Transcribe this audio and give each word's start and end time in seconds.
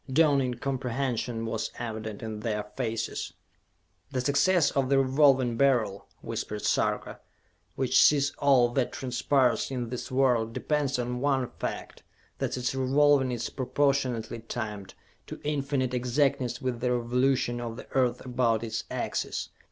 Dawning 0.11 0.55
comprehension 0.55 1.45
was 1.45 1.69
evident 1.77 2.23
in 2.23 2.39
their 2.39 2.63
faces. 2.75 3.33
"The 4.09 4.19
success 4.19 4.71
of 4.71 4.89
the 4.89 4.97
Revolving 4.97 5.57
Beryl," 5.57 6.07
whispered 6.23 6.63
Sarka, 6.63 7.19
"which 7.75 8.01
sees 8.01 8.33
all 8.39 8.69
that 8.69 8.93
transpires 8.93 9.69
in 9.69 9.89
this 9.89 10.09
world, 10.11 10.53
depends 10.53 10.97
on 10.97 11.19
one 11.21 11.51
fact: 11.59 12.01
that 12.39 12.57
its 12.57 12.73
revolving 12.73 13.31
is 13.31 13.51
proportionately 13.51 14.39
timed 14.39 14.95
to 15.27 15.39
infinite 15.43 15.93
exactness 15.93 16.59
with 16.59 16.79
the 16.79 16.91
revolution 16.93 17.61
of 17.61 17.77
the 17.77 17.85
Earth 17.91 18.25
about 18.25 18.63
its 18.63 18.85
axis! 18.89 19.49